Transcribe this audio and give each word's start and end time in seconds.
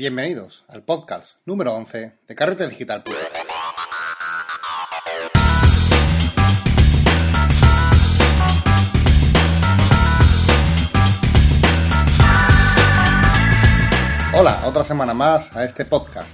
Bienvenidos 0.00 0.64
al 0.68 0.82
podcast 0.82 1.32
número 1.44 1.74
11 1.74 2.20
de 2.26 2.34
Carrete 2.34 2.66
Digital. 2.66 3.04
Hola, 14.32 14.62
otra 14.64 14.84
semana 14.84 15.12
más 15.12 15.54
a 15.54 15.64
este 15.64 15.84
podcast. 15.84 16.30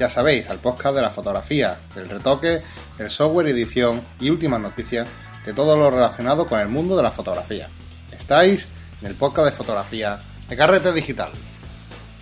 Ya 0.00 0.10
sabéis, 0.10 0.50
al 0.50 0.58
podcast 0.58 0.96
de 0.96 1.02
la 1.02 1.10
fotografía, 1.10 1.78
del 1.94 2.08
retoque, 2.08 2.62
el 2.98 3.10
software, 3.10 3.46
edición 3.46 4.02
y 4.18 4.30
últimas 4.30 4.60
noticias 4.60 5.06
de 5.46 5.54
todo 5.54 5.76
lo 5.76 5.88
relacionado 5.88 6.46
con 6.46 6.58
el 6.58 6.66
mundo 6.66 6.96
de 6.96 7.04
la 7.04 7.12
fotografía. 7.12 7.68
Estáis 8.10 8.66
en 9.00 9.06
el 9.06 9.14
podcast 9.14 9.50
de 9.50 9.56
fotografía 9.56 10.18
de 10.48 10.56
Carrete 10.56 10.92
Digital. 10.92 11.30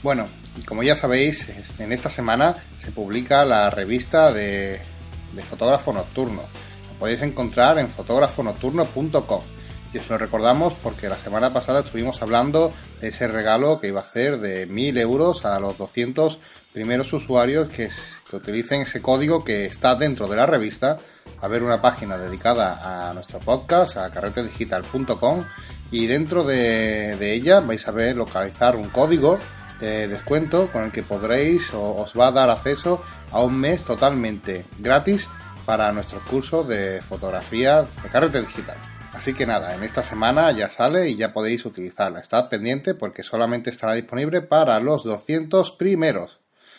Bueno, 0.03 0.27
y 0.57 0.63
como 0.63 0.83
ya 0.83 0.95
sabéis, 0.95 1.47
en 1.79 1.93
esta 1.93 2.11
semana 2.11 2.55
se 2.79 2.93
publica 2.93 3.45
la 3.45 3.71
revista 3.71 4.33
de, 4.33 4.81
de 5.33 5.43
fotógrafo 5.43 5.93
nocturno. 5.93 6.43
Lo 6.93 6.99
podéis 6.99 7.23
encontrar 7.23 7.79
en 7.79 7.89
fotógrafonocturno.com. 7.89 9.41
Y 9.95 9.99
os 9.99 10.09
lo 10.09 10.17
recordamos 10.17 10.75
porque 10.75 11.09
la 11.09 11.19
semana 11.19 11.53
pasada 11.53 11.81
estuvimos 11.81 12.23
hablando 12.23 12.73
de 13.01 13.09
ese 13.09 13.29
regalo 13.29 13.79
que 13.79 13.89
iba 13.89 14.01
a 14.01 14.05
hacer 14.05 14.41
de 14.41 14.67
1000 14.67 14.99
euros 14.99 15.45
a 15.45 15.59
los 15.61 15.77
200 15.77 16.39
primeros 16.73 17.13
usuarios 17.13 17.69
que, 17.69 17.91
que 18.31 18.37
utilicen 18.37 18.83
ese 18.83 19.03
código 19.03 19.45
que 19.45 19.67
está 19.67 19.95
dentro 19.95 20.29
de 20.29 20.37
la 20.37 20.47
revista. 20.47 20.99
A 21.43 21.49
ver 21.49 21.63
una 21.63 21.83
página 21.83 22.17
dedicada 22.17 23.09
a 23.11 23.13
nuestro 23.13 23.39
podcast, 23.41 23.99
a 23.99 24.11
carretedigital.com. 24.11 25.45
Y 25.91 26.07
dentro 26.07 26.43
de, 26.43 27.17
de 27.19 27.35
ella 27.35 27.61
vais 27.61 27.87
a 27.87 27.91
ver 27.91 28.17
localizar 28.17 28.77
un 28.77 28.89
código 28.89 29.39
de 29.83 30.07
descuento 30.07 30.69
con 30.69 30.85
el 30.85 30.93
que 30.93 31.03
podréis 31.03 31.75
o 31.75 31.97
os 31.97 32.17
va 32.19 32.29
a 32.29 32.33
dar 32.33 32.51
acceso 32.51 33.03
a 33.33 33.43
un 33.43 33.59
mes 33.59 33.83
totalmente 33.83 34.65
gratis 34.79 35.29
para 35.67 35.91
nuestro 35.91 36.21
curso 36.21 36.63
de 36.63 37.03
fotografía 37.03 37.83
de 38.03 38.09
carrete 38.09 38.41
digital. 38.41 38.77
Así 39.13 39.35
que 39.35 39.45
nada, 39.45 39.75
en 39.75 39.83
esta 39.83 40.05
semana 40.05 40.53
ya 40.53 40.71
sale 40.71 41.09
y 41.09 41.17
ya 41.17 41.33
podéis 41.33 41.65
utilizarla. 41.67 42.21
Estad 42.21 42.49
pendiente 42.49 42.95
porque 42.95 43.25
solamente 43.25 43.71
estará 43.71 43.95
disponible 43.95 44.41
para 44.41 44.79
los 44.79 45.03
200 45.03 45.73
primeros. 45.73 46.39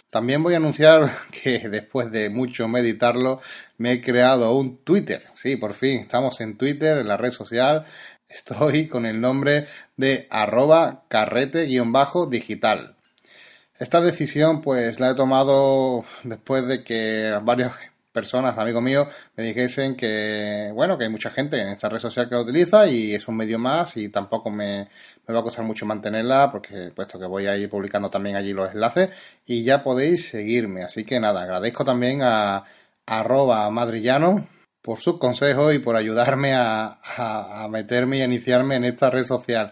También 0.10 0.42
voy 0.42 0.54
a 0.54 0.58
anunciar 0.58 1.12
que 1.44 1.68
después 1.68 2.10
de 2.10 2.30
mucho 2.30 2.70
meditarlo 2.70 3.42
me 3.78 3.94
he 3.94 4.02
creado 4.02 4.56
un 4.56 4.78
Twitter. 4.78 5.26
Sí, 5.34 5.58
por 5.58 5.74
fin, 5.74 6.00
estamos 6.00 6.40
en 6.40 6.58
Twitter, 6.58 7.00
en 7.00 7.08
la 7.10 7.18
red 7.18 7.32
social. 7.32 7.86
Estoy 8.34 8.88
con 8.88 9.06
el 9.06 9.22
nombre 9.22 9.68
de 9.96 10.26
arroba 10.32 11.04
carrete-digital. 11.08 12.96
Esta 13.78 14.02
decisión 14.02 14.62
pues 14.62 15.00
la 15.00 15.12
he 15.12 15.16
tomado 15.16 16.04
después 16.24 16.66
de 16.66 16.84
que 16.84 17.40
varias 17.44 17.74
personas, 18.12 18.58
amigos 18.58 18.82
míos, 18.82 19.08
me 19.38 19.44
dijesen 19.44 19.96
que, 19.96 20.72
bueno, 20.74 20.98
que 20.98 21.04
hay 21.04 21.12
mucha 21.12 21.30
gente 21.30 21.62
en 21.62 21.68
esta 21.68 21.90
red 21.90 22.00
social 22.00 22.28
que 22.28 22.34
la 22.34 22.42
utiliza 22.42 22.88
y 22.88 23.14
es 23.14 23.28
un 23.28 23.38
medio 23.38 23.60
más 23.60 23.98
y 23.98 24.10
tampoco 24.10 24.50
me, 24.50 24.90
me 25.28 25.34
va 25.34 25.42
a 25.42 25.44
costar 25.44 25.64
mucho 25.64 25.86
mantenerla 25.86 26.52
porque 26.52 26.92
puesto 26.96 27.20
que 27.20 27.28
voy 27.28 27.46
a 27.46 27.56
ir 27.56 27.70
publicando 27.70 28.10
también 28.10 28.36
allí 28.36 28.52
los 28.52 28.74
enlaces 28.74 29.12
y 29.46 29.64
ya 29.64 29.84
podéis 29.84 30.30
seguirme. 30.30 30.82
Así 30.82 31.06
que 31.06 31.20
nada, 31.20 31.44
agradezco 31.44 31.86
también 31.86 32.24
a 32.24 32.64
arroba 33.06 33.70
madrillano 33.70 34.48
por 34.84 35.00
sus 35.00 35.18
consejos 35.18 35.74
y 35.74 35.80
por 35.80 35.96
ayudarme 35.96 36.54
a, 36.54 37.00
a, 37.18 37.64
a 37.64 37.68
meterme 37.70 38.18
y 38.18 38.22
a 38.22 38.26
iniciarme 38.26 38.76
en 38.76 38.84
esta 38.84 39.10
red 39.10 39.24
social. 39.24 39.72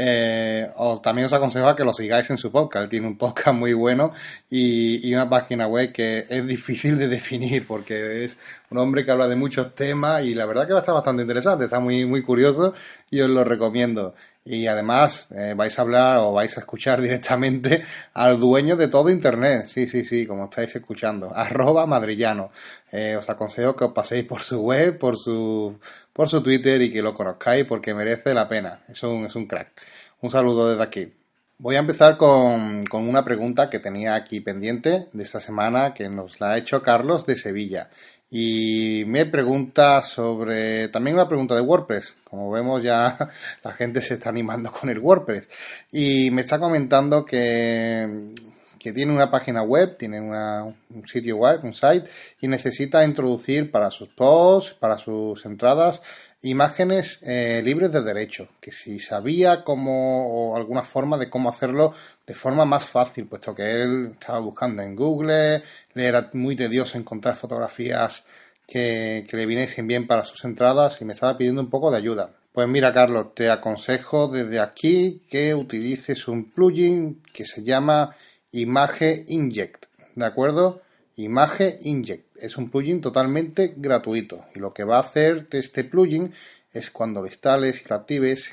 Eh, 0.00 0.70
os, 0.76 1.02
también 1.02 1.26
os 1.26 1.32
aconsejo 1.32 1.66
a 1.66 1.74
que 1.74 1.82
lo 1.84 1.92
sigáis 1.92 2.30
en 2.30 2.38
su 2.38 2.52
podcast. 2.52 2.88
Tiene 2.88 3.06
un 3.08 3.18
podcast 3.18 3.56
muy 3.56 3.72
bueno 3.72 4.12
y, 4.48 5.08
y, 5.08 5.12
una 5.12 5.28
página 5.28 5.66
web 5.66 5.92
que 5.92 6.26
es 6.28 6.46
difícil 6.46 6.98
de 6.98 7.08
definir 7.08 7.66
porque 7.66 8.24
es 8.24 8.38
un 8.70 8.78
hombre 8.78 9.04
que 9.04 9.10
habla 9.10 9.26
de 9.26 9.34
muchos 9.34 9.74
temas 9.74 10.24
y 10.24 10.34
la 10.34 10.46
verdad 10.46 10.66
que 10.66 10.72
va 10.72 10.78
a 10.78 10.82
estar 10.82 10.94
bastante 10.94 11.22
interesante, 11.22 11.64
está 11.64 11.80
muy, 11.80 12.04
muy 12.04 12.22
curioso 12.22 12.74
y 13.10 13.20
os 13.20 13.30
lo 13.30 13.42
recomiendo. 13.42 14.14
Y 14.44 14.66
además 14.66 15.28
eh, 15.30 15.54
vais 15.54 15.78
a 15.78 15.82
hablar 15.82 16.18
o 16.18 16.32
vais 16.32 16.56
a 16.56 16.60
escuchar 16.60 17.00
directamente 17.02 17.84
al 18.14 18.40
dueño 18.40 18.76
de 18.76 18.88
todo 18.88 19.10
Internet. 19.10 19.66
Sí, 19.66 19.88
sí, 19.88 20.04
sí, 20.04 20.26
como 20.26 20.44
estáis 20.44 20.74
escuchando. 20.74 21.32
Arroba 21.34 21.86
madrillano. 21.86 22.50
Eh, 22.90 23.16
os 23.16 23.28
aconsejo 23.28 23.76
que 23.76 23.84
os 23.84 23.92
paséis 23.92 24.24
por 24.24 24.42
su 24.42 24.60
web, 24.60 24.98
por 24.98 25.16
su, 25.16 25.78
por 26.12 26.28
su 26.28 26.42
Twitter 26.42 26.80
y 26.82 26.92
que 26.92 27.02
lo 27.02 27.14
conozcáis 27.14 27.64
porque 27.66 27.94
merece 27.94 28.34
la 28.34 28.48
pena. 28.48 28.80
Es 28.88 29.02
un, 29.02 29.26
es 29.26 29.36
un 29.36 29.46
crack. 29.46 29.82
Un 30.20 30.30
saludo 30.30 30.70
desde 30.70 30.82
aquí. 30.82 31.12
Voy 31.60 31.74
a 31.74 31.80
empezar 31.80 32.16
con, 32.16 32.84
con, 32.86 33.08
una 33.08 33.24
pregunta 33.24 33.68
que 33.68 33.80
tenía 33.80 34.14
aquí 34.14 34.40
pendiente 34.40 35.08
de 35.12 35.24
esta 35.24 35.40
semana 35.40 35.92
que 35.92 36.08
nos 36.08 36.40
la 36.40 36.50
ha 36.50 36.58
hecho 36.58 36.82
Carlos 36.82 37.26
de 37.26 37.36
Sevilla. 37.36 37.90
Y 38.30 39.04
me 39.06 39.24
pregunta 39.24 40.02
sobre 40.02 40.88
también 40.88 41.16
una 41.16 41.28
pregunta 41.28 41.54
de 41.54 41.62
WordPress. 41.62 42.14
Como 42.24 42.50
vemos 42.50 42.82
ya 42.82 43.16
la 43.64 43.72
gente 43.72 44.02
se 44.02 44.14
está 44.14 44.28
animando 44.28 44.70
con 44.70 44.90
el 44.90 44.98
WordPress. 44.98 45.48
Y 45.92 46.30
me 46.30 46.42
está 46.42 46.58
comentando 46.58 47.24
que, 47.24 48.34
que 48.78 48.92
tiene 48.92 49.12
una 49.12 49.30
página 49.30 49.62
web, 49.62 49.96
tiene 49.96 50.20
una, 50.20 50.64
un 50.64 51.06
sitio 51.06 51.38
web, 51.38 51.60
un 51.64 51.72
site, 51.72 52.08
y 52.40 52.48
necesita 52.48 53.02
introducir 53.04 53.70
para 53.70 53.90
sus 53.90 54.08
posts, 54.08 54.74
para 54.74 54.98
sus 54.98 55.44
entradas, 55.46 56.02
imágenes 56.42 57.18
eh, 57.22 57.60
libres 57.64 57.90
de 57.92 58.02
derecho, 58.02 58.48
que 58.60 58.72
si 58.72 59.00
sabía 59.00 59.64
cómo 59.64 60.52
o 60.52 60.56
alguna 60.56 60.82
forma 60.82 61.18
de 61.18 61.28
cómo 61.28 61.48
hacerlo 61.48 61.92
de 62.26 62.34
forma 62.34 62.64
más 62.64 62.84
fácil, 62.84 63.26
puesto 63.26 63.54
que 63.54 63.82
él 63.82 64.10
estaba 64.12 64.38
buscando 64.38 64.82
en 64.82 64.94
Google, 64.94 65.62
le 65.94 66.06
era 66.06 66.30
muy 66.34 66.54
tedioso 66.56 66.96
encontrar 66.96 67.36
fotografías 67.36 68.24
que, 68.66 69.26
que 69.28 69.36
le 69.36 69.46
viniesen 69.46 69.86
bien 69.86 70.06
para 70.06 70.24
sus 70.24 70.44
entradas 70.44 71.00
y 71.00 71.04
me 71.04 71.14
estaba 71.14 71.36
pidiendo 71.36 71.60
un 71.60 71.70
poco 71.70 71.90
de 71.90 71.98
ayuda. 71.98 72.30
Pues 72.52 72.68
mira, 72.68 72.92
Carlos, 72.92 73.34
te 73.34 73.50
aconsejo 73.50 74.28
desde 74.28 74.60
aquí 74.60 75.22
que 75.30 75.54
utilices 75.54 76.28
un 76.28 76.50
plugin 76.50 77.22
que 77.32 77.46
se 77.46 77.62
llama 77.62 78.16
Image 78.52 79.24
Inject, 79.28 79.86
¿de 80.14 80.24
acuerdo? 80.24 80.82
Image 81.18 81.80
Inject. 81.82 82.36
Es 82.36 82.56
un 82.56 82.70
plugin 82.70 83.00
totalmente 83.00 83.74
gratuito 83.76 84.44
y 84.54 84.60
lo 84.60 84.72
que 84.72 84.84
va 84.84 84.96
a 84.96 85.00
hacer 85.00 85.48
este 85.50 85.84
plugin 85.84 86.32
es 86.72 86.90
cuando 86.90 87.20
lo 87.20 87.26
instales 87.26 87.82
y 87.82 87.88
lo 87.88 87.96
actives, 87.96 88.52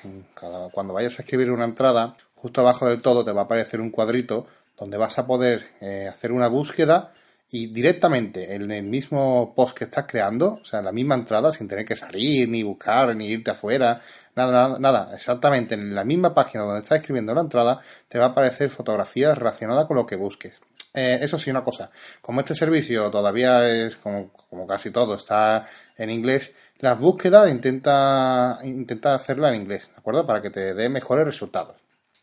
cuando 0.74 0.94
vayas 0.94 1.20
a 1.20 1.22
escribir 1.22 1.52
una 1.52 1.66
entrada, 1.66 2.18
justo 2.34 2.62
abajo 2.62 2.88
del 2.88 3.02
todo 3.02 3.24
te 3.24 3.32
va 3.32 3.42
a 3.42 3.44
aparecer 3.46 3.82
un 3.82 3.92
cuadrito 3.92 4.48
donde 4.78 4.98
vas 4.98 5.18
a 5.20 5.28
poder 5.28 5.66
eh, 5.82 6.08
hacer 6.10 6.32
una 6.32 6.48
búsqueda 6.48 7.14
y 7.52 7.68
directamente 7.68 8.56
en 8.56 8.72
el 8.72 8.84
mismo 8.84 9.54
post 9.56 9.78
que 9.78 9.84
estás 9.86 10.06
creando, 10.08 10.60
o 10.62 10.66
sea, 10.66 10.80
en 10.80 10.86
la 10.86 10.92
misma 10.92 11.16
entrada, 11.16 11.52
sin 11.52 11.68
tener 11.68 11.86
que 11.86 11.96
salir, 11.96 12.50
ni 12.50 12.64
buscar, 12.64 13.16
ni 13.16 13.28
irte 13.28 13.52
afuera, 13.52 14.02
nada, 14.36 14.52
nada, 14.52 14.80
nada, 14.80 15.16
exactamente 15.16 15.76
en 15.76 15.94
la 15.94 16.04
misma 16.04 16.34
página 16.34 16.64
donde 16.64 16.82
estás 16.82 17.00
escribiendo 17.00 17.34
la 17.34 17.42
entrada, 17.42 17.82
te 18.10 18.18
va 18.18 18.26
a 18.26 18.30
aparecer 18.30 18.70
fotografías 18.70 19.38
relacionadas 19.38 19.86
con 19.86 19.98
lo 19.98 20.06
que 20.06 20.16
busques. 20.16 20.60
Eh, 20.96 21.20
eso 21.22 21.38
sí, 21.38 21.50
una 21.50 21.64
cosa, 21.64 21.92
como 22.22 22.40
este 22.40 22.56
servicio 22.56 23.12
todavía 23.12 23.68
es, 23.70 23.98
como, 23.98 24.32
como 24.32 24.66
casi 24.66 24.92
todo, 24.92 25.16
está 25.16 25.68
en 25.98 26.10
inglés, 26.10 26.54
las 26.80 26.98
búsquedas 26.98 27.52
intenta, 27.52 28.60
intenta 28.64 29.14
hacerla 29.14 29.50
en 29.50 29.62
inglés, 29.62 29.90
¿de 29.90 29.98
acuerdo? 29.98 30.26
Para 30.26 30.42
que 30.42 30.50
te 30.50 30.74
dé 30.74 30.88
mejores 30.88 31.26
resultados. 31.26 31.76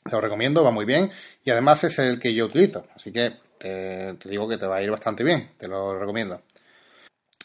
Te 0.03 0.11
lo 0.11 0.23
recomiendo, 0.23 0.65
va 0.65 0.71
muy 0.71 0.87
bien 0.87 1.11
y 1.45 1.51
además 1.51 1.85
es 1.85 1.99
el 1.99 2.19
que 2.19 2.33
yo 2.35 2.47
utilizo, 2.47 2.87
así 2.97 3.13
que 3.13 3.35
eh, 3.61 4.17
te 4.19 4.29
digo 4.29 4.49
que 4.49 4.57
te 4.57 4.67
va 4.67 4.77
a 4.77 4.83
ir 4.83 4.91
bastante 4.91 5.23
bien, 5.23 5.51
te 5.59 5.69
lo 5.69 5.99
recomiendo. 5.99 6.41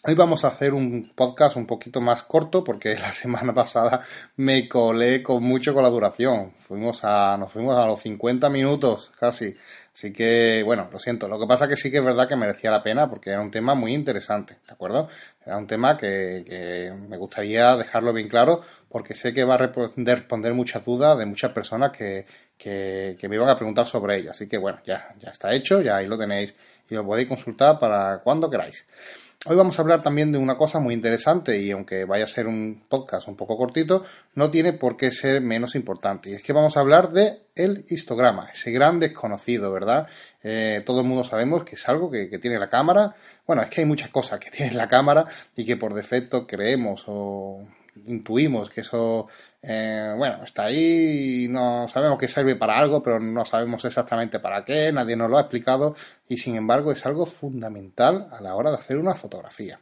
Hoy 0.03 0.13
vamos 0.13 0.45
a 0.45 0.49
hacer 0.49 0.73
un 0.73 1.11
podcast 1.15 1.55
un 1.55 1.65
poquito 1.65 1.99
más 2.01 2.21
corto 2.23 2.63
porque 2.63 2.95
la 2.99 3.11
semana 3.11 3.53
pasada 3.53 4.03
me 4.35 4.69
colé 4.69 5.23
con 5.23 5.43
mucho 5.43 5.73
con 5.73 5.83
la 5.83 5.89
duración. 5.89 6.53
Fuimos 6.55 7.03
a, 7.03 7.35
nos 7.37 7.51
fuimos 7.51 7.77
a 7.77 7.87
los 7.87 7.99
50 8.01 8.47
minutos 8.49 9.11
casi. 9.19 9.55
Así 9.93 10.13
que, 10.13 10.61
bueno, 10.63 10.87
lo 10.91 10.99
siento. 10.99 11.27
Lo 11.27 11.39
que 11.39 11.47
pasa 11.47 11.67
que 11.67 11.75
sí 11.75 11.89
que 11.89 11.97
es 11.97 12.03
verdad 12.03 12.27
que 12.27 12.35
merecía 12.35 12.69
la 12.69 12.83
pena 12.83 13.09
porque 13.09 13.31
era 13.31 13.41
un 13.41 13.49
tema 13.49 13.73
muy 13.73 13.93
interesante, 13.93 14.59
¿de 14.67 14.73
acuerdo? 14.73 15.09
Era 15.43 15.57
un 15.57 15.65
tema 15.65 15.97
que, 15.97 16.45
que 16.47 16.91
me 17.09 17.17
gustaría 17.17 17.75
dejarlo 17.75 18.13
bien 18.13 18.29
claro 18.29 18.61
porque 18.97 19.13
sé 19.13 19.31
que 19.31 19.43
va 19.43 19.53
a 19.53 19.57
responder, 19.57 20.55
muchas 20.55 20.83
dudas 20.83 21.19
de 21.19 21.27
muchas 21.27 21.51
personas 21.51 21.91
que, 21.91 22.25
que, 22.57 23.15
que, 23.19 23.29
me 23.29 23.35
iban 23.35 23.47
a 23.47 23.55
preguntar 23.55 23.85
sobre 23.85 24.17
ello. 24.17 24.31
Así 24.31 24.47
que, 24.47 24.57
bueno, 24.57 24.79
ya, 24.87 25.13
ya 25.21 25.29
está 25.29 25.53
hecho, 25.53 25.83
ya 25.83 25.97
ahí 25.97 26.07
lo 26.07 26.17
tenéis 26.17 26.55
y 26.89 26.95
lo 26.95 27.05
podéis 27.05 27.27
consultar 27.27 27.77
para 27.77 28.21
cuando 28.23 28.49
queráis. 28.49 28.87
Hoy 29.45 29.55
vamos 29.55 29.77
a 29.77 29.83
hablar 29.83 30.01
también 30.01 30.31
de 30.31 30.39
una 30.39 30.57
cosa 30.57 30.79
muy 30.79 30.95
interesante 30.95 31.59
y 31.61 31.69
aunque 31.69 32.05
vaya 32.05 32.23
a 32.23 32.27
ser 32.27 32.47
un 32.47 32.85
podcast 32.89 33.27
un 33.27 33.35
poco 33.35 33.55
cortito, 33.55 34.03
no 34.33 34.49
tiene 34.49 34.73
por 34.73 34.97
qué 34.97 35.11
ser 35.11 35.41
menos 35.41 35.75
importante. 35.75 36.31
Y 36.31 36.33
es 36.33 36.41
que 36.41 36.51
vamos 36.51 36.75
a 36.75 36.79
hablar 36.79 37.11
de 37.11 37.41
el 37.53 37.85
histograma, 37.89 38.49
ese 38.51 38.71
gran 38.71 38.99
desconocido, 38.99 39.71
¿verdad? 39.71 40.07
Eh, 40.41 40.81
todo 40.87 41.01
el 41.01 41.05
mundo 41.05 41.23
sabemos 41.23 41.65
que 41.65 41.75
es 41.75 41.87
algo 41.87 42.09
que, 42.09 42.31
que, 42.31 42.39
tiene 42.39 42.57
la 42.57 42.67
cámara. 42.67 43.15
Bueno, 43.45 43.61
es 43.61 43.69
que 43.69 43.81
hay 43.81 43.85
muchas 43.85 44.09
cosas 44.09 44.39
que 44.39 44.49
tiene 44.51 44.73
la 44.73 44.87
cámara 44.87 45.27
y 45.55 45.65
que 45.65 45.77
por 45.77 45.93
defecto 45.93 46.47
creemos 46.47 47.03
o 47.05 47.63
intuimos 48.05 48.69
que 48.69 48.81
eso 48.81 49.27
eh, 49.61 50.13
bueno, 50.15 50.43
está 50.43 50.65
ahí, 50.65 51.47
no 51.49 51.87
sabemos 51.87 52.19
que 52.19 52.27
sirve 52.27 52.55
para 52.55 52.77
algo, 52.77 53.01
pero 53.01 53.19
no 53.19 53.43
sabemos 53.43 53.83
exactamente 53.85 54.39
para 54.39 54.63
qué, 54.63 54.91
nadie 54.91 55.15
nos 55.15 55.29
lo 55.29 55.37
ha 55.37 55.41
explicado 55.41 55.95
y 56.27 56.37
sin 56.37 56.55
embargo 56.55 56.91
es 56.91 57.05
algo 57.05 57.25
fundamental 57.25 58.29
a 58.31 58.39
la 58.39 58.55
hora 58.55 58.71
de 58.71 58.77
hacer 58.77 58.97
una 58.97 59.15
fotografía. 59.15 59.79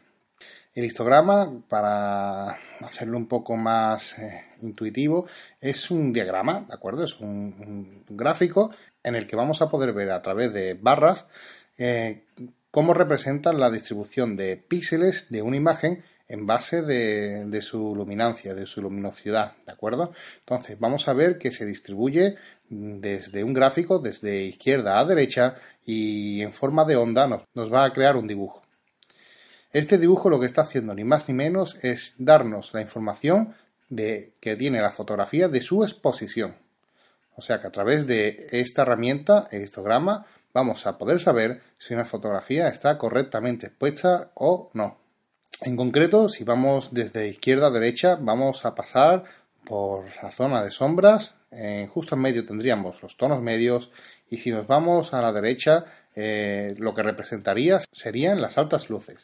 El 0.74 0.86
histograma, 0.86 1.62
para 1.70 2.58
hacerlo 2.82 3.18
un 3.18 3.28
poco 3.28 3.56
más 3.56 4.18
eh, 4.20 4.44
intuitivo, 4.62 5.28
es 5.62 5.90
un 5.92 6.12
diagrama, 6.12 6.66
¿de 6.68 6.74
acuerdo? 6.74 7.06
Es 7.06 7.20
un, 7.20 8.04
gráfico 8.10 8.72
en 9.04 9.16
el 9.16 9.28
que 9.28 9.36
vamos 9.36 9.62
a 9.62 9.70
poder 9.70 9.94
ver 9.94 10.12
a 10.12 10.22
través 10.22 10.52
de 10.52 10.74
barras 10.74 11.28
eh, 11.78 12.26
cómo 12.72 12.94
representan 12.94 13.60
la 13.60 13.70
distribución 13.70 14.36
de 14.36 14.58
píxeles 14.58 15.30
de 15.30 15.42
una 15.42 15.58
imagen 15.58 16.04
en 16.28 16.46
base 16.46 16.82
de, 16.82 17.62
su 17.62 17.96
luminancia, 17.96 18.54
de 18.54 18.66
su 18.66 18.82
luminosidad, 18.82 19.54
¿de 19.66 19.72
acuerdo? 19.72 20.12
Entonces, 20.40 20.80
vamos 20.80 21.08
a 21.08 21.14
ver 21.14 21.38
que 21.38 21.52
se 21.52 21.66
distribuye 21.66 22.36
desde 22.68 23.44
un 23.44 23.54
gráfico, 23.54 24.00
desde 24.00 24.44
izquierda 24.44 25.00
a 25.00 25.06
derecha, 25.06 25.56
y 25.86 26.42
en 26.42 26.52
forma 26.52 26.84
de 26.86 26.96
onda 26.96 27.28
nos 27.28 27.72
va 27.72 27.86
a 27.86 27.94
crear 27.94 28.16
un 28.16 28.28
dibujo. 28.28 28.64
Este 29.72 29.98
dibujo 29.98 30.30
lo 30.30 30.40
que 30.40 30.46
está 30.46 30.62
haciendo 30.62 30.96
ni 30.96 31.04
más 31.04 31.28
ni 31.28 31.34
menos 31.34 31.78
es 31.82 32.14
darnos 32.18 32.74
la 32.74 32.82
información 32.82 33.54
de, 33.90 34.34
que 34.40 34.56
tiene 34.56 34.82
la 34.82 34.92
fotografía 34.92 35.50
de 35.50 35.62
su 35.62 35.84
exposición. 35.84 36.56
O 37.36 37.42
sea 37.42 37.60
que 37.60 37.68
a 37.68 37.72
través 37.72 38.08
de 38.08 38.48
esta 38.52 38.84
herramienta, 38.84 39.48
el 39.52 39.64
histograma, 39.64 40.26
vamos 40.54 40.88
a 40.88 40.98
poder 40.98 41.20
saber 41.20 41.62
si 41.78 41.94
una 41.94 42.06
fotografía 42.06 42.70
está 42.70 42.98
correctamente 42.98 43.68
expuesta 43.68 44.32
o 44.36 44.72
no. 44.74 45.05
En 45.62 45.76
concreto, 45.76 46.30
si 46.30 46.44
vamos 46.44 46.94
desde 46.94 47.30
izquierda 47.30 47.68
a 47.68 47.72
derecha, 47.72 48.18
vamos 48.20 48.66
a 48.66 48.76
pasar 48.76 49.24
por 49.64 50.06
la 50.22 50.32
zona 50.32 50.64
de 50.64 50.72
sombras. 50.72 51.36
justo 51.90 52.16
en 52.16 52.22
medio 52.22 52.46
tendríamos 52.46 53.02
los 53.02 53.16
tonos 53.16 53.42
medios 53.42 53.90
y 54.30 54.38
si 54.38 54.52
nos 54.52 54.68
vamos 54.68 55.14
a 55.14 55.22
la 55.22 55.32
derecha, 55.32 55.86
eh, 56.16 56.76
lo 56.78 56.94
que 56.94 57.04
representaría 57.04 57.80
serían 57.92 58.42
las 58.42 58.58
altas 58.58 58.90
luces. 58.90 59.18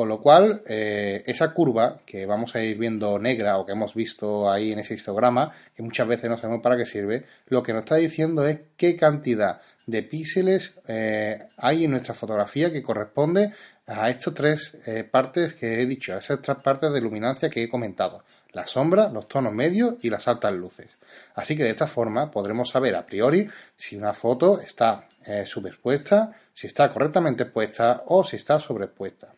Con 0.00 0.08
lo 0.08 0.22
cual, 0.22 0.62
eh, 0.66 1.22
esa 1.26 1.52
curva 1.52 2.00
que 2.06 2.24
vamos 2.24 2.54
a 2.54 2.62
ir 2.62 2.78
viendo 2.78 3.18
negra 3.18 3.58
o 3.58 3.66
que 3.66 3.72
hemos 3.72 3.94
visto 3.94 4.50
ahí 4.50 4.72
en 4.72 4.78
ese 4.78 4.94
histograma, 4.94 5.52
que 5.76 5.82
muchas 5.82 6.08
veces 6.08 6.30
no 6.30 6.38
sabemos 6.38 6.62
para 6.62 6.78
qué 6.78 6.86
sirve, 6.86 7.26
lo 7.48 7.62
que 7.62 7.74
nos 7.74 7.80
está 7.80 7.96
diciendo 7.96 8.46
es 8.46 8.60
qué 8.78 8.96
cantidad 8.96 9.60
de 9.84 10.02
píxeles 10.02 10.78
eh, 10.88 11.42
hay 11.58 11.84
en 11.84 11.90
nuestra 11.90 12.14
fotografía 12.14 12.72
que 12.72 12.82
corresponde 12.82 13.52
a 13.86 14.08
estas 14.08 14.32
tres 14.32 14.74
eh, 14.86 15.04
partes 15.04 15.52
que 15.52 15.82
he 15.82 15.84
dicho, 15.84 16.14
a 16.14 16.20
esas 16.20 16.40
tres 16.40 16.56
partes 16.64 16.90
de 16.90 17.00
luminancia 17.02 17.50
que 17.50 17.62
he 17.62 17.68
comentado, 17.68 18.24
la 18.52 18.66
sombra, 18.66 19.10
los 19.10 19.28
tonos 19.28 19.52
medios 19.52 19.96
y 20.00 20.08
las 20.08 20.28
altas 20.28 20.54
luces. 20.54 20.88
Así 21.34 21.58
que 21.58 21.64
de 21.64 21.70
esta 21.72 21.86
forma 21.86 22.30
podremos 22.30 22.70
saber 22.70 22.96
a 22.96 23.04
priori 23.04 23.50
si 23.76 23.96
una 23.96 24.14
foto 24.14 24.62
está 24.62 25.08
subexpuesta, 25.44 26.32
si 26.54 26.68
está 26.68 26.90
correctamente 26.90 27.42
expuesta 27.42 28.04
o 28.06 28.24
si 28.24 28.36
está 28.36 28.58
sobreexpuesta. 28.58 29.34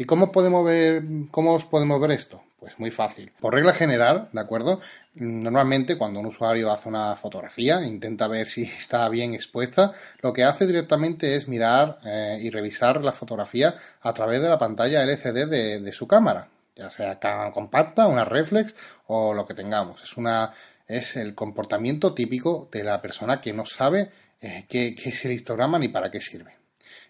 ¿Y 0.00 0.06
cómo 0.06 0.32
podemos 0.32 0.64
ver, 0.64 1.02
cómo 1.30 1.52
os 1.52 1.66
podemos 1.66 2.00
ver 2.00 2.12
esto? 2.12 2.42
Pues 2.58 2.78
muy 2.78 2.90
fácil. 2.90 3.32
Por 3.38 3.52
regla 3.52 3.74
general, 3.74 4.30
¿de 4.32 4.40
acuerdo? 4.40 4.80
Normalmente 5.12 5.98
cuando 5.98 6.20
un 6.20 6.24
usuario 6.24 6.72
hace 6.72 6.88
una 6.88 7.16
fotografía, 7.16 7.84
intenta 7.84 8.26
ver 8.26 8.48
si 8.48 8.62
está 8.78 9.06
bien 9.10 9.34
expuesta, 9.34 9.92
lo 10.22 10.32
que 10.32 10.44
hace 10.44 10.66
directamente 10.66 11.36
es 11.36 11.48
mirar 11.48 11.98
eh, 12.02 12.38
y 12.40 12.48
revisar 12.48 13.04
la 13.04 13.12
fotografía 13.12 13.74
a 14.00 14.14
través 14.14 14.40
de 14.40 14.48
la 14.48 14.56
pantalla 14.56 15.02
LCD 15.02 15.46
de, 15.82 15.92
su 15.92 16.08
cámara, 16.08 16.48
ya 16.74 16.90
sea 16.90 17.20
compacta, 17.52 18.06
una 18.06 18.24
reflex 18.24 18.74
o 19.06 19.34
lo 19.34 19.44
que 19.44 19.52
tengamos. 19.52 20.02
Es 20.02 20.16
una 20.16 20.54
es 20.88 21.14
el 21.16 21.34
comportamiento 21.34 22.14
típico 22.14 22.70
de 22.72 22.84
la 22.84 23.02
persona 23.02 23.42
que 23.42 23.52
no 23.52 23.66
sabe 23.66 24.10
eh, 24.40 24.64
qué, 24.66 24.94
qué 24.94 25.10
es 25.10 25.22
el 25.26 25.32
histograma 25.32 25.78
ni 25.78 25.88
para 25.88 26.10
qué 26.10 26.22
sirve. 26.22 26.56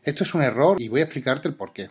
Esto 0.03 0.25
es 0.25 0.35
un 0.35 0.43
error 0.43 0.83
y 0.83 0.89
voy 0.89 1.03
a 1.03 1.05
explicarte 1.05 1.47
el 1.47 1.55
por 1.55 1.73
qué. 1.73 1.89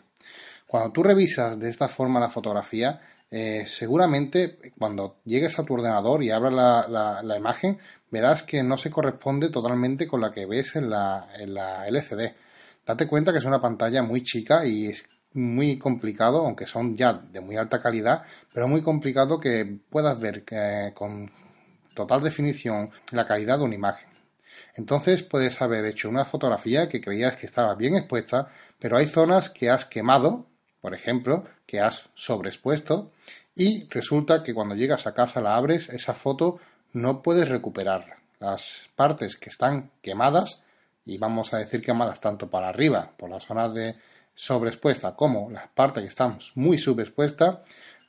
Cuando 0.70 0.92
tú 0.92 1.02
revisas 1.02 1.58
de 1.58 1.68
esta 1.68 1.88
forma 1.88 2.20
la 2.20 2.30
fotografía, 2.30 3.02
eh, 3.32 3.64
seguramente 3.66 4.60
cuando 4.78 5.16
llegues 5.26 5.58
a 5.58 5.64
tu 5.64 5.74
ordenador 5.74 6.22
y 6.22 6.30
abras 6.30 6.54
la, 6.54 7.36
imagen, 7.36 7.80
verás 8.12 8.44
que 8.44 8.62
no 8.62 8.78
se 8.78 8.92
corresponde 8.92 9.50
totalmente 9.50 10.08
con 10.08 10.22
la 10.22 10.32
que 10.32 10.46
ves 10.46 10.76
en 10.76 10.92
la, 10.92 11.28
LCD. 11.88 12.36
Date 12.86 13.08
cuenta 13.08 13.32
que 13.32 13.40
es 13.40 13.46
una 13.46 13.60
pantalla 13.60 14.04
muy 14.04 14.22
chica 14.22 14.64
y 14.64 14.90
es 14.90 15.06
muy 15.34 15.80
complicado, 15.80 16.46
aunque 16.46 16.68
son 16.68 16.96
ya 16.96 17.14
de 17.14 17.42
muy 17.42 17.58
alta 17.58 17.82
calidad, 17.82 18.22
pero 18.54 18.68
muy 18.68 18.84
complicado 18.84 19.40
que 19.40 19.80
puedas 19.90 20.20
ver 20.20 20.44
eh, 20.52 20.92
con 20.94 21.32
total 21.96 22.22
definición 22.22 22.92
la 23.10 23.26
calidad 23.26 23.58
de 23.58 23.64
una 23.64 23.74
imagen. 23.74 24.08
Entonces 24.76 25.24
puedes 25.24 25.60
haber 25.64 25.84
hecho 25.86 26.10
una 26.10 26.26
fotografía 26.26 26.88
que 26.88 27.02
creías 27.02 27.38
que 27.38 27.48
estaba 27.48 27.74
bien 27.74 27.96
expuesta, 27.96 28.50
pero 28.78 28.98
hay 28.98 29.08
zonas 29.08 29.50
que 29.50 29.72
has 29.72 29.86
quemado 29.86 30.49
por 30.82 30.94
ejemplo, 30.94 31.46
que 31.66 31.80
has 31.80 32.10
sobreexpuesto 32.16 33.12
y 33.56 33.88
resulta 33.90 34.44
que 34.44 34.54
cuando 34.54 34.76
llegas 34.76 35.06
a 35.06 35.14
casa 35.14 35.42
la 35.42 35.56
abres, 35.56 35.90
esa 35.90 36.14
foto 36.14 36.60
no 36.94 37.22
puedes 37.22 37.48
recuperarla. 37.50 38.18
Las 38.40 38.90
partes 38.96 39.36
que 39.36 39.50
están 39.50 39.92
quemadas, 40.02 40.64
y 41.06 41.18
vamos 41.18 41.54
a 41.54 41.58
decir 41.58 41.82
quemadas 41.82 42.22
tanto 42.22 42.50
para 42.50 42.70
arriba, 42.70 43.12
por 43.18 43.30
la 43.30 43.40
zona 43.40 43.68
de 43.68 43.96
sobreexpuesta, 44.34 45.16
como 45.16 45.50
las 45.50 45.68
partes 45.68 46.04
que 46.04 46.08
están 46.08 46.38
muy 46.56 46.78
subexpuestas, 46.78 47.58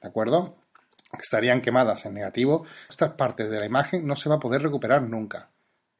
¿de 0.00 0.08
acuerdo? 0.08 0.54
Estarían 1.20 1.60
quemadas 1.60 2.06
en 2.06 2.14
negativo, 2.14 2.64
estas 2.88 3.10
partes 3.14 3.50
de 3.50 3.58
la 3.58 3.66
imagen 3.66 4.06
no 4.06 4.14
se 4.14 4.28
va 4.28 4.36
a 4.36 4.40
poder 4.40 4.62
recuperar 4.62 5.02
nunca. 5.02 5.48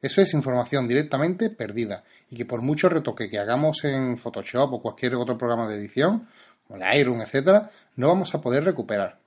Eso 0.01 0.21
es 0.21 0.33
información 0.33 0.87
directamente 0.87 1.49
perdida 1.49 2.03
y 2.29 2.35
que 2.35 2.45
por 2.45 2.61
mucho 2.61 2.89
retoque 2.89 3.29
que 3.29 3.37
hagamos 3.37 3.83
en 3.83 4.17
Photoshop 4.17 4.73
o 4.73 4.81
cualquier 4.81 5.15
otro 5.15 5.37
programa 5.37 5.67
de 5.67 5.75
edición, 5.75 6.27
como 6.71 6.93
Iron, 6.93 7.21
etcétera, 7.21 7.71
no 7.95 8.07
vamos 8.07 8.33
a 8.33 8.41
poder 8.41 8.63
recuperar. 8.63 9.19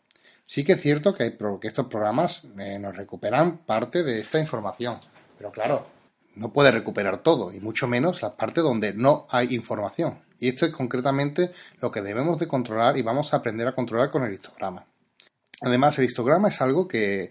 Sí 0.46 0.64
que 0.64 0.72
es 0.72 0.80
cierto 0.80 1.14
que, 1.14 1.36
estos 1.62 1.86
programas 1.86 2.44
eh, 2.58 2.78
nos 2.78 2.96
recuperan 2.96 3.58
parte 3.58 4.02
de 4.02 4.20
esta 4.20 4.38
información, 4.38 4.98
pero 5.36 5.50
claro, 5.50 5.86
no 6.36 6.52
puede 6.52 6.70
recuperar 6.70 7.18
todo, 7.22 7.52
y 7.52 7.60
mucho 7.60 7.86
menos 7.86 8.22
la 8.22 8.34
parte 8.34 8.60
donde 8.60 8.92
no 8.94 9.26
hay 9.30 9.54
información. 9.54 10.18
Y 10.40 10.48
esto 10.48 10.66
es 10.66 10.72
concretamente 10.72 11.52
lo 11.80 11.90
que 11.90 12.02
debemos 12.02 12.38
de 12.38 12.48
controlar 12.48 12.98
y 12.98 13.02
vamos 13.02 13.32
a 13.32 13.38
aprender 13.38 13.68
a 13.68 13.72
controlar 13.72 14.10
con 14.10 14.24
el 14.24 14.34
histograma. 14.34 14.84
Además, 15.60 15.98
el 15.98 16.06
histograma 16.06 16.48
es 16.48 16.60
algo 16.60 16.88
que, 16.88 17.30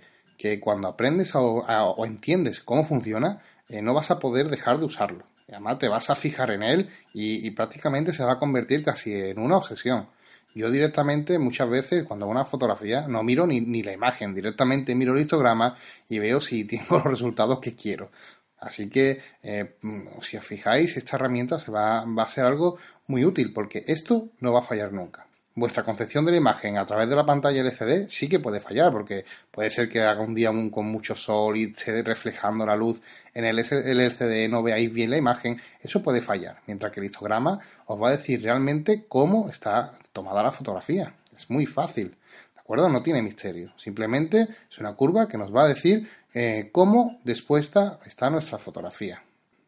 cuando 0.62 0.88
aprendes 0.88 1.31
o, 1.36 2.06
entiendes 2.06 2.62
cómo 2.62 2.83
funciona, 2.83 3.42
eh, 3.69 3.81
no 3.81 3.94
vas 3.94 4.12
a 4.12 4.19
poder 4.19 4.50
dejar 4.50 4.80
de 4.80 4.86
usarlo 4.86 5.32
además 5.54 5.80
te 5.80 5.88
vas 5.88 6.10
a 6.10 6.16
fijar 6.16 6.52
en 6.52 6.64
él 6.64 6.90
y, 7.14 7.50
prácticamente 7.52 8.14
se 8.14 8.24
va 8.24 8.33
a 8.33 8.40
convertir 8.40 8.83
casi 8.83 9.14
en 9.14 9.40
una 9.40 9.57
obsesión. 9.57 10.07
Yo 10.56 10.69
directamente 10.69 11.40
muchas 11.40 11.69
veces 11.69 12.04
cuando 12.04 12.26
hago 12.26 12.31
una 12.31 12.45
fotografía 12.45 13.07
no 13.07 13.24
miro 13.24 13.48
ni, 13.48 13.83
la 13.83 13.94
imagen, 13.94 14.36
directamente 14.36 14.94
miro 14.95 15.14
el 15.14 15.22
histograma 15.22 15.76
y 16.10 16.19
veo 16.19 16.42
si 16.42 16.66
tengo 16.66 16.98
los 16.98 17.06
resultados 17.06 17.60
que 17.60 17.76
quiero. 17.76 18.12
Así 18.60 18.90
que 18.90 19.22
eh, 19.42 19.76
si 20.22 20.38
os 20.38 20.45
fijáis, 20.45 20.95
esta 20.95 21.18
herramienta 21.18 21.60
se 21.60 21.72
va, 21.72 22.06
va 22.06 22.24
a 22.24 22.30
ser 22.30 22.45
algo 22.45 22.78
muy 23.07 23.26
útil 23.26 23.52
porque 23.52 23.83
esto 23.88 24.30
no 24.40 24.54
va 24.54 24.60
a 24.60 24.64
fallar 24.64 24.94
nunca 24.94 25.28
vuestra 25.56 25.83
concepción 25.83 26.26
de 26.26 26.31
la 26.31 26.38
imagen 26.38 26.78
a 26.78 26.86
través 26.86 27.07
de 27.10 27.16
la 27.16 27.26
pantalla 27.26 27.62
LCD 27.62 28.10
sí 28.10 28.28
que 28.28 28.40
puede 28.40 28.60
fallar, 28.60 28.92
porque 28.92 29.26
puede 29.52 29.69
ser 29.69 29.90
que 29.90 30.02
haga 30.02 30.22
un 30.22 30.33
día 30.33 30.52
con 30.72 30.86
mucho 30.86 31.16
sol 31.16 31.57
y 31.57 31.66
esté 31.66 32.02
reflejando 32.02 32.66
la 32.66 32.76
luz 32.76 33.02
en 33.33 33.45
el 33.45 33.60
LCD, 33.60 34.50
no 34.50 34.64
veáis 34.64 34.92
bien 34.92 35.12
la 35.12 35.18
imagen, 35.18 35.62
eso 35.81 36.02
puede 36.02 36.22
fallar, 36.22 36.62
mientras 36.68 36.92
que 36.92 37.00
el 37.00 37.07
histograma 37.07 37.60
os 37.86 38.02
va 38.02 38.10
a 38.10 38.18
decir 38.18 38.42
realmente 38.42 39.06
cómo 39.07 39.50
está 39.50 39.94
tomada 40.12 40.44
la 40.44 40.52
fotografía. 40.52 41.14
Es 41.36 41.50
muy 41.50 41.66
fácil, 41.66 42.10
¿de 42.10 42.60
acuerdo? 42.60 42.90
No 42.90 43.02
tiene 43.04 43.22
misterio, 43.22 43.74
simplemente 43.78 44.48
es 44.69 44.78
una 44.80 44.94
curva 44.94 45.28
que 45.28 45.38
nos 45.38 45.54
va 45.56 45.64
a 45.64 45.68
decir 45.68 46.10
eh, 46.33 46.69
cómo 46.72 47.19
dispuesta 47.24 48.00
está 48.06 48.30
nuestra 48.30 48.57
fotografía. 48.57 49.22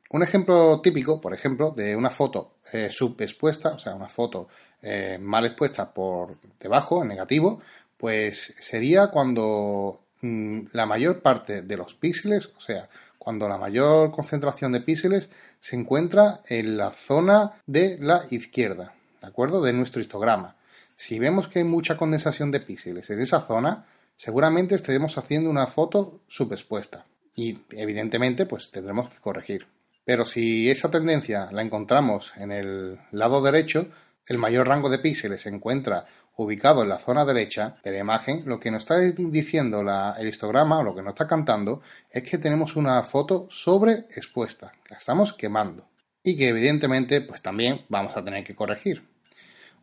Un 0.10 0.24
ejemplo 0.24 0.82
típico, 0.82 1.20
por 1.20 1.34
ejemplo, 1.34 1.72
de 1.72 1.96
una 1.96 2.10
foto 2.10 2.58
eh, 2.72 2.90
subexpuesta, 2.92 3.74
o 3.74 3.80
sea, 3.80 3.96
una 3.96 4.08
foto 4.08 4.48
eh, 4.82 5.18
mal 5.20 5.46
expuesta 5.46 5.92
por 5.92 6.38
debajo, 6.60 7.02
en 7.02 7.10
negativo, 7.10 7.62
pues 7.98 8.54
sería 8.60 9.08
cuando 9.08 10.02
mm, 10.22 10.68
la 10.74 10.86
mayor 10.86 11.22
parte 11.22 11.64
de 11.64 11.78
los 11.78 11.96
píxeles, 11.96 12.52
o 12.56 12.62
sea, 12.62 12.88
cuando 13.18 13.50
la 13.50 13.58
mayor 13.58 14.12
concentración 14.12 14.72
de 14.72 14.82
píxeles 14.82 15.32
se 15.60 15.76
encuentra 15.76 16.42
en 16.48 16.78
la 16.78 16.92
zona 16.92 17.54
de 17.66 17.98
la 18.00 18.26
izquierda, 18.30 18.94
¿de 19.20 19.28
acuerdo? 19.28 19.64
De 19.64 19.74
nuestro 19.74 20.02
histograma. 20.02 20.56
Si 20.96 21.18
vemos 21.18 21.48
que 21.48 21.60
hay 21.60 21.66
mucha 21.66 21.98
condensación 21.98 22.52
de 22.52 22.60
píxeles 22.60 23.10
en 23.10 23.22
esa 23.22 23.42
zona, 23.42 23.86
seguramente 24.18 24.76
estaremos 24.76 25.18
haciendo 25.18 25.50
una 25.50 25.66
foto 25.66 26.20
subexpuesta 26.28 27.06
y 27.36 27.58
evidentemente 27.72 28.46
pues 28.46 28.70
tendremos 28.70 29.10
que 29.10 29.20
corregir. 29.20 29.66
Pero 30.06 30.26
si 30.26 30.70
esa 30.70 30.92
tendencia 30.92 31.50
la 31.52 31.64
encontramos 31.64 32.34
en 32.38 32.52
el 32.52 33.00
lado 33.12 33.42
derecho, 33.42 33.90
el 34.28 34.38
mayor 34.38 34.68
rango 34.68 34.90
de 34.90 35.00
píxeles 35.00 35.42
se 35.42 35.50
encuentra 35.50 36.06
ubicado 36.38 36.84
en 36.84 36.90
la 36.90 37.00
zona 37.00 37.26
derecha 37.26 37.76
de 37.84 37.92
la 37.92 38.00
imagen, 38.00 38.44
lo 38.46 38.60
que 38.60 38.70
nos 38.70 38.84
está 38.84 39.00
diciendo 39.00 39.84
el 40.18 40.28
histograma, 40.28 40.80
o 40.80 40.84
lo 40.84 40.96
que 40.96 41.02
nos 41.02 41.14
está 41.14 41.28
cantando, 41.28 41.82
es 42.12 42.24
que 42.24 42.38
tenemos 42.38 42.76
una 42.76 43.02
foto 43.04 43.48
sobreexpuesta, 43.50 44.74
la 44.90 44.98
estamos 44.98 45.34
quemando. 45.34 45.88
Y 46.24 46.38
que 46.38 46.50
evidentemente, 46.50 47.22
pues 47.22 47.42
también 47.42 47.86
vamos 47.88 48.18
a 48.18 48.24
tener 48.24 48.44
que 48.44 48.56
corregir. 48.56 49.08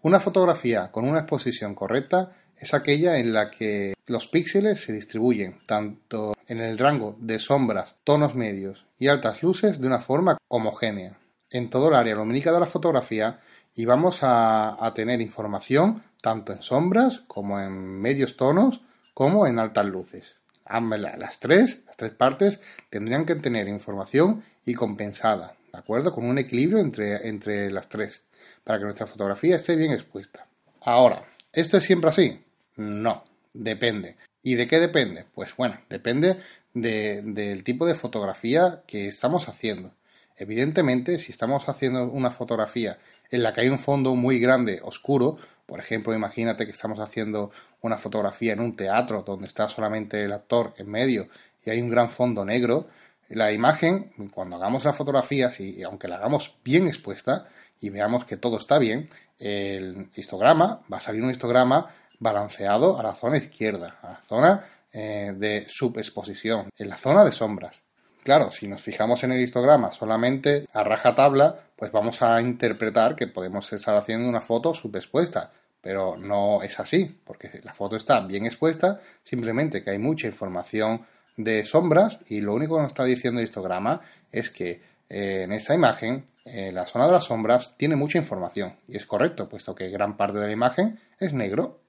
Una 0.02 0.20
fotografía 0.20 0.90
con 0.90 1.08
una 1.08 1.20
exposición 1.20 1.74
correcta 1.74 2.32
es 2.62 2.74
aquella 2.74 3.18
en 3.18 3.32
la 3.32 3.50
que 3.50 3.94
los 4.06 4.28
píxeles 4.28 4.80
se 4.80 4.92
distribuyen 4.92 5.58
tanto 5.66 6.32
en 6.46 6.60
el 6.60 6.78
rango 6.78 7.16
de 7.18 7.40
sombras, 7.40 7.96
tonos 8.04 8.36
medios 8.36 8.86
y 8.98 9.08
altas 9.08 9.42
luces 9.42 9.80
de 9.80 9.86
una 9.88 9.98
forma 9.98 10.38
homogénea 10.46 11.18
en 11.50 11.70
todo 11.70 11.88
el 11.88 11.96
área 11.96 12.14
lumínica 12.14 12.52
de 12.52 12.60
la 12.60 12.66
fotografía 12.66 13.40
y 13.74 13.84
vamos 13.84 14.20
a, 14.22 14.92
tener 14.94 15.20
información 15.20 16.04
tanto 16.20 16.52
en 16.52 16.62
sombras 16.62 17.24
como 17.26 17.58
en 17.58 17.72
medios 17.72 18.36
tonos 18.36 18.80
como 19.12 19.46
en 19.48 19.58
altas 19.58 19.86
luces. 19.86 20.36
Las 20.64 21.40
tres, 21.40 21.82
las 21.86 21.96
tres 21.96 22.12
partes 22.12 22.60
tendrían 22.90 23.26
que 23.26 23.34
tener 23.34 23.66
información 23.66 24.44
y 24.64 24.74
compensada, 24.74 25.56
¿de 25.72 25.78
acuerdo? 25.78 26.14
Con 26.14 26.26
un 26.26 26.38
equilibrio 26.38 26.78
entre, 26.78 27.28
entre 27.28 27.72
las 27.72 27.88
tres, 27.88 28.22
para 28.62 28.78
que 28.78 28.84
nuestra 28.84 29.08
fotografía 29.08 29.56
esté 29.56 29.74
bien 29.74 29.90
expuesta. 29.90 30.46
Ahora, 30.82 31.22
¿esto 31.52 31.76
es 31.76 31.84
siempre 31.84 32.10
así? 32.10 32.40
No, 32.76 33.24
depende. 33.52 34.16
¿Y 34.42 34.54
de 34.54 34.66
qué 34.66 34.80
depende? 34.80 35.26
Pues 35.34 35.54
bueno, 35.56 35.78
depende 35.88 36.38
del 36.74 37.64
tipo 37.64 37.86
de 37.86 37.94
fotografía 37.94 38.82
que 38.86 39.08
estamos 39.08 39.48
haciendo. 39.48 39.94
Evidentemente, 40.36 41.18
si 41.18 41.30
estamos 41.30 41.68
haciendo 41.68 42.04
una 42.04 42.30
fotografía 42.30 42.98
en 43.30 43.42
la 43.42 43.52
que 43.52 43.62
hay 43.62 43.68
un 43.68 43.78
fondo 43.78 44.14
muy 44.14 44.40
grande, 44.40 44.80
oscuro, 44.82 45.36
por 45.66 45.78
ejemplo, 45.78 46.14
imagínate 46.14 46.64
que 46.64 46.72
estamos 46.72 46.98
haciendo 46.98 47.50
una 47.80 47.98
fotografía 47.98 48.52
en 48.52 48.60
un 48.60 48.74
teatro 48.74 49.22
donde 49.22 49.46
está 49.46 49.68
solamente 49.68 50.24
el 50.24 50.32
actor 50.32 50.74
en 50.78 50.90
medio 50.90 51.28
y 51.64 51.70
hay 51.70 51.80
un 51.80 51.90
gran 51.90 52.10
fondo 52.10 52.44
negro, 52.44 52.88
la 53.28 53.52
imagen, 53.52 54.10
cuando 54.34 54.56
hagamos 54.56 54.84
la 54.84 54.92
fotografía, 54.92 55.50
si, 55.50 55.82
aunque 55.82 56.08
la 56.08 56.16
hagamos 56.16 56.56
bien 56.64 56.86
expuesta 56.86 57.48
y 57.80 57.90
veamos 57.90 58.24
que 58.24 58.36
todo 58.36 58.58
está 58.58 58.78
bien, 58.78 59.08
el 59.38 60.10
histograma, 60.14 60.82
va 60.92 60.98
a 60.98 61.00
salir 61.00 61.22
un 61.22 61.30
histograma 61.30 61.94
balanceado 62.22 62.98
a 62.98 63.02
la 63.02 63.14
zona 63.14 63.36
izquierda, 63.36 63.98
a 64.02 64.12
la 64.12 64.22
zona 64.22 64.64
eh, 64.92 65.32
de 65.36 65.66
subexposición, 65.68 66.70
en 66.78 66.88
la 66.88 66.96
zona 66.96 67.24
de 67.24 67.32
sombras. 67.32 67.82
Claro, 68.22 68.52
si 68.52 68.68
nos 68.68 68.80
fijamos 68.80 69.24
en 69.24 69.32
el 69.32 69.40
histograma 69.40 69.90
solamente 69.90 70.68
a 70.72 70.84
rajatabla, 70.84 71.56
pues 71.74 71.90
vamos 71.90 72.22
a 72.22 72.40
interpretar 72.40 73.16
que 73.16 73.26
podemos 73.26 73.72
estar 73.72 73.96
haciendo 73.96 74.28
una 74.28 74.40
foto 74.40 74.72
subexpuesta, 74.72 75.50
pero 75.80 76.16
no 76.16 76.62
es 76.62 76.78
así, 76.78 77.20
porque 77.24 77.60
la 77.64 77.72
foto 77.72 77.96
está 77.96 78.20
bien 78.20 78.46
expuesta, 78.46 79.00
simplemente 79.24 79.82
que 79.82 79.90
hay 79.90 79.98
mucha 79.98 80.28
información 80.28 81.04
de 81.36 81.64
sombras 81.64 82.20
y 82.28 82.40
lo 82.40 82.54
único 82.54 82.76
que 82.76 82.82
nos 82.82 82.92
está 82.92 83.04
diciendo 83.04 83.40
el 83.40 83.46
histograma 83.46 84.00
es 84.30 84.50
que 84.50 84.80
eh, 85.08 85.42
en 85.42 85.52
esta 85.52 85.74
imagen 85.74 86.24
eh, 86.44 86.70
la 86.72 86.86
zona 86.86 87.06
de 87.06 87.12
las 87.12 87.24
sombras 87.24 87.74
tiene 87.76 87.96
mucha 87.96 88.18
información 88.18 88.76
y 88.86 88.96
es 88.96 89.06
correcto, 89.06 89.48
puesto 89.48 89.74
que 89.74 89.90
gran 89.90 90.16
parte 90.16 90.38
de 90.38 90.46
la 90.46 90.52
imagen 90.52 91.00
es 91.18 91.32
negro 91.32 91.81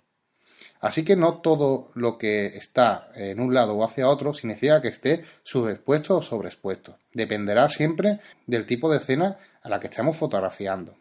Así 0.84 1.06
que 1.06 1.16
no 1.16 1.36
todo 1.36 1.92
lo 1.94 2.18
que 2.18 2.46
está 2.58 3.08
en 3.16 3.40
un 3.40 3.54
lado 3.54 3.74
o 3.74 3.86
hacia 3.86 4.10
otro 4.10 4.34
significa 4.34 4.82
que 4.82 4.90
esté 4.90 5.24
subexpuesto 5.42 6.18
o 6.18 6.22
sobreexpuesto. 6.22 6.98
Dependerá 7.14 7.70
siempre 7.70 8.20
del 8.48 8.66
tipo 8.66 8.92
de 8.92 8.98
escena 8.98 9.38
a 9.62 9.70
la 9.70 9.80
que 9.80 9.88
estemos 9.88 10.18
fotografiando. 10.18 10.94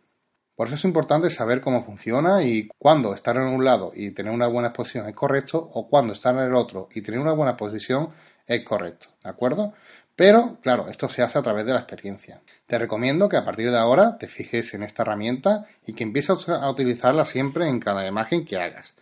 Por 0.55 0.69
eso 0.69 0.77
es 0.77 0.85
importante 0.85 1.31
saber 1.31 1.61
cómo 1.61 1.83
funciona 1.83 2.45
y 2.45 2.69
cuándo 2.79 3.13
estar 3.13 3.37
en 3.37 3.43
un 3.43 3.65
lado 3.65 3.91
y 3.93 4.13
tener 4.13 4.33
una 4.33 4.47
buena 4.47 4.69
exposición 4.69 5.09
es 5.09 5.17
correcto 5.17 5.59
o 5.75 5.89
cuándo 5.89 6.13
estar 6.13 6.33
en 6.37 6.45
el 6.45 6.55
otro 6.55 6.89
y 6.95 7.03
tener 7.03 7.19
una 7.19 7.33
buena 7.33 7.57
posición 7.57 8.11
es 8.47 8.63
correcto. 8.65 9.09
¿De 9.25 9.31
acuerdo? 9.31 9.75
Pero, 10.15 10.59
claro, 10.63 10.87
esto 10.91 11.09
se 11.09 11.23
hace 11.23 11.41
a 11.41 11.43
través 11.43 11.67
de 11.67 11.73
la 11.73 11.81
experiencia. 11.81 12.41
Te 12.69 12.79
recomiendo 12.79 13.29
que 13.29 13.37
a 13.37 13.45
partir 13.45 13.69
de 13.73 13.79
ahora 13.79 14.17
te 14.17 14.29
fijes 14.29 14.75
en 14.75 14.85
esta 14.85 15.03
herramienta 15.03 15.67
y 15.85 15.93
que 15.93 16.05
empieces 16.05 16.49
a 16.49 16.71
utilizarla 16.71 17.27
siempre 17.27 17.67
en 17.67 17.81
cada 17.81 18.07
imagen 18.07 18.45
que 18.45 18.59
hagas. 18.59 18.95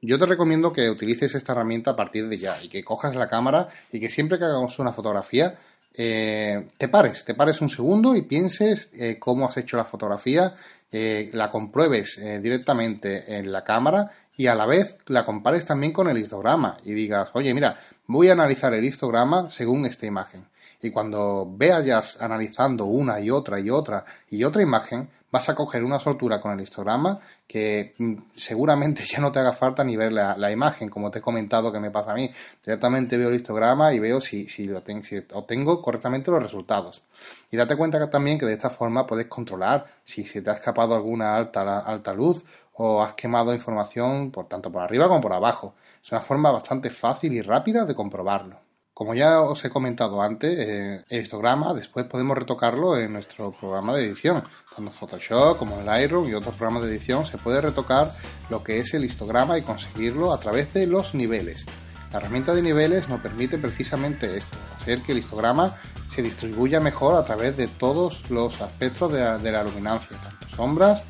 Yo 0.00 0.18
te 0.18 0.26
recomiendo 0.26 0.72
que 0.72 0.88
utilices 0.88 1.34
esta 1.34 1.52
herramienta 1.52 1.92
a 1.92 1.96
partir 1.96 2.28
de 2.28 2.38
ya 2.38 2.56
y 2.62 2.68
que 2.68 2.84
cojas 2.84 3.16
la 3.16 3.28
cámara 3.28 3.68
y 3.90 3.98
que 3.98 4.08
siempre 4.08 4.38
que 4.38 4.44
hagamos 4.44 4.78
una 4.78 4.92
fotografía 4.92 5.58
eh, 5.94 6.68
te 6.76 6.86
pares, 6.86 7.24
te 7.24 7.34
pares 7.34 7.60
un 7.60 7.68
segundo 7.68 8.14
y 8.14 8.22
pienses 8.22 8.90
eh, 8.94 9.16
cómo 9.18 9.48
has 9.48 9.56
hecho 9.56 9.76
la 9.76 9.84
fotografía, 9.84 10.54
eh, 10.92 11.30
la 11.32 11.50
compruebes 11.50 12.20
directamente 12.40 13.36
en 13.36 13.50
la 13.50 13.64
cámara 13.64 14.12
y 14.36 14.46
a 14.46 14.54
la 14.54 14.66
vez 14.66 14.96
la 15.06 15.24
compares 15.24 15.66
también 15.66 15.92
con 15.92 16.08
el 16.08 16.18
histograma 16.18 16.78
y 16.84 16.92
digas, 16.92 17.30
oye, 17.32 17.52
mira, 17.52 17.80
voy 18.06 18.28
a 18.28 18.34
analizar 18.34 18.72
el 18.74 18.84
histograma 18.84 19.50
según 19.50 19.84
esta 19.86 20.06
imagen. 20.06 20.44
Y 20.80 20.90
cuando 20.90 21.44
vayas 21.44 22.16
analizando 22.20 22.84
una 22.84 23.18
y 23.18 23.30
otra 23.30 23.58
y 23.58 23.68
otra 23.68 24.04
y 24.30 24.44
otra 24.44 24.62
imagen, 24.62 25.08
vas 25.30 25.48
a 25.48 25.54
coger 25.54 25.84
una 25.84 25.98
soltura 25.98 26.40
con 26.40 26.52
el 26.52 26.60
histograma 26.60 27.18
que 27.46 27.94
mm, 27.98 28.14
seguramente 28.36 29.04
ya 29.06 29.20
no 29.20 29.30
te 29.32 29.38
haga 29.38 29.52
falta 29.52 29.84
ni 29.84 29.96
ver 29.96 30.12
la, 30.12 30.50
imagen, 30.50 30.88
como 30.88 31.10
te 31.10 31.18
he 31.18 31.22
comentado 31.22 31.72
que 31.72 31.80
me 31.80 31.90
pasa 31.90 32.12
a 32.12 32.14
mí. 32.14 32.30
Directamente 32.64 33.16
veo 33.16 33.28
el 33.28 33.36
histograma 33.36 33.92
y 33.92 33.98
veo 33.98 34.20
si, 34.20 34.46
lo 34.66 34.82
obtengo 35.32 35.82
correctamente 35.82 36.30
los 36.30 36.42
resultados. 36.42 37.02
Y 37.50 37.56
date 37.56 37.76
cuenta 37.76 37.98
que 37.98 38.06
también 38.06 38.38
que 38.38 38.46
de 38.46 38.54
esta 38.54 38.70
forma 38.70 39.06
puedes 39.06 39.26
controlar 39.26 39.86
si 40.04 40.24
se 40.24 40.42
te 40.42 40.50
ha 40.50 40.54
escapado 40.54 40.94
alguna 40.94 41.36
alta, 41.36 41.80
alta 41.80 42.12
luz 42.12 42.44
o 42.74 43.02
has 43.02 43.14
quemado 43.14 43.52
información 43.52 44.30
por 44.30 44.46
tanto 44.46 44.70
por 44.70 44.82
arriba 44.82 45.08
como 45.08 45.20
por 45.20 45.32
abajo. 45.32 45.74
Es 46.02 46.12
una 46.12 46.20
forma 46.20 46.50
bastante 46.50 46.90
fácil 46.90 47.32
y 47.32 47.42
rápida 47.42 47.84
de 47.84 47.94
comprobarlo. 47.94 48.67
Como 48.98 49.14
ya 49.14 49.42
os 49.42 49.64
he 49.64 49.70
comentado 49.70 50.20
antes, 50.20 50.58
eh, 50.58 51.04
el 51.08 51.22
histograma 51.22 51.72
después 51.72 52.04
podemos 52.06 52.36
retocarlo 52.36 52.98
en 52.98 53.12
nuestro 53.12 53.52
programa 53.52 53.94
de 53.94 54.06
edición. 54.06 54.42
Tanto 54.74 54.90
Photoshop 54.90 55.56
como 55.56 55.78
en 55.78 55.86
Lightroom 55.86 56.28
y 56.28 56.34
otros 56.34 56.56
programas 56.56 56.82
de 56.82 56.88
edición 56.88 57.24
se 57.24 57.38
puede 57.38 57.60
retocar 57.60 58.12
lo 58.50 58.64
que 58.64 58.78
es 58.78 58.92
el 58.94 59.04
histograma 59.04 59.56
y 59.56 59.62
conseguirlo 59.62 60.32
a 60.32 60.40
través 60.40 60.74
de 60.74 60.88
los 60.88 61.14
niveles. 61.14 61.64
La 62.10 62.18
herramienta 62.18 62.52
de 62.56 62.60
niveles 62.60 63.08
nos 63.08 63.20
permite 63.20 63.56
precisamente 63.56 64.38
esto, 64.38 64.56
hacer 64.74 65.00
que 65.02 65.12
el 65.12 65.18
histograma 65.18 65.76
se 66.12 66.22
distribuya 66.22 66.80
mejor 66.80 67.14
a 67.14 67.24
través 67.24 67.56
de 67.56 67.68
todos 67.68 68.28
los 68.32 68.60
aspectos 68.60 69.12
de 69.12 69.20
la, 69.20 69.38
de 69.38 69.52
la 69.52 69.62
luminancia, 69.62 70.16
tanto 70.16 70.56
sombras, 70.56 71.04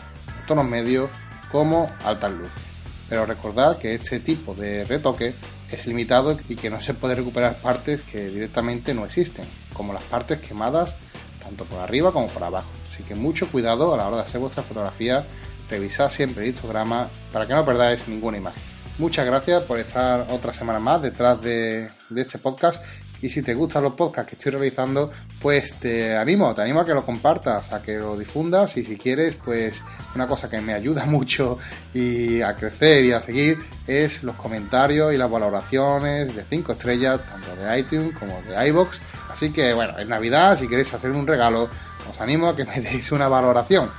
tonos 0.47 0.67
medios 0.67 1.09
como 1.51 1.87
altas 2.05 2.33
luces. 2.33 2.63
Pero 3.09 3.25
recordad 3.25 3.79
que 3.79 3.95
este 3.95 4.21
tipo 4.21 4.53
de 4.53 4.85
retoque 4.85 5.33
es 5.71 5.87
limitado 5.87 6.39
y 6.49 6.57
que 6.57 6.71
no 6.71 6.81
se 6.81 6.95
puede 6.95 7.15
recuperar 7.15 7.57
partes 7.57 8.03
que 8.03 8.29
directamente 8.29 8.95
no 8.95 9.05
existen, 9.05 9.45
como 9.73 9.93
las 9.93 10.03
partes 10.05 10.39
quemadas 10.41 10.95
tanto 11.43 11.65
por 11.65 11.81
arriba 11.81 12.13
como 12.13 12.29
por 12.29 12.45
abajo. 12.45 12.69
Así 12.93 13.03
que 13.03 13.15
mucho 13.15 13.49
cuidado 13.49 13.95
a 13.95 13.97
la 13.97 14.07
hora 14.07 14.17
de 14.19 14.23
hacer 14.23 14.41
vuestra 14.41 14.63
fotografía, 14.63 15.25
revisad 15.71 16.11
siempre 16.11 16.45
el 16.45 16.51
histograma 16.51 17.09
para 17.33 17.47
que 17.47 17.55
no 17.55 17.65
perdáis 17.65 18.07
ninguna 18.09 18.37
imagen. 18.37 18.63
Muchas 18.99 19.25
gracias 19.25 19.63
por 19.63 19.79
estar 19.79 20.27
otra 20.31 20.53
semana 20.53 20.81
más 20.81 21.01
detrás 21.01 21.41
de, 21.41 21.89
de 22.11 22.21
este 22.21 22.39
podcast 22.39 22.85
y 23.21 23.31
si 23.31 23.43
te 23.43 23.55
gustan 23.55 23.83
los 23.83 23.95
podcasts 23.95 24.31
que 24.31 24.37
estoy 24.37 24.53
realizando, 24.53 25.11
pues 25.41 25.75
te 25.75 26.17
animo, 26.17 26.55
te 26.55 26.63
animo 26.63 26.81
a 26.81 26.87
que 26.87 26.95
lo 26.95 27.05
compartas, 27.05 27.73
a 27.73 27.83
que 27.83 27.97
lo 27.97 28.17
difundas 28.17 28.77
y 28.77 28.85
si 28.85 28.97
quieres, 28.97 29.37
pues 29.37 29.81
una 30.15 30.27
cosa 30.27 30.49
que 30.49 30.61
me 30.61 30.75
ayuda 30.75 31.05
mucho 31.07 31.59
y 31.93 32.43
a 32.43 32.55
crecer 32.55 33.05
y 33.05 33.13
a 33.13 33.21
seguir 33.21 33.59
es 33.87 34.23
los 34.23 34.37
comentarios 34.37 35.13
y 35.13 35.17
las 35.17 35.31
valoraciones 35.31 36.35
de 36.35 36.45
5 36.45 36.73
estrellas, 36.73 37.21
tanto 37.29 37.57
de 37.57 37.79
iTunes 37.79 38.17
como 38.19 38.41
de 38.43 38.69
iBox. 38.69 39.01
Así 39.31 39.51
que 39.51 39.73
bueno, 39.75 39.99
es 39.99 40.09
Navidad, 40.09 40.59
si 40.59 40.69
queréis 40.69 40.93
hacer 40.95 41.11
un 41.11 41.27
regalo, 41.27 41.69
os 42.11 42.21
animo 42.21 42.49
a 42.49 42.57
que 42.57 42.65
me 42.65 42.81
deis 42.81 43.11
una 43.13 43.29
valoración. 43.29 43.91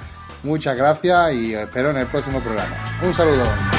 Muchas 0.44 0.78
gracias 0.78 1.34
y 1.34 1.54
espero 1.54 1.92
en 1.92 1.98
el 1.98 2.08
próximo 2.08 2.40
programa. 2.40 2.76
Un 3.04 3.14
saludo. 3.14 3.79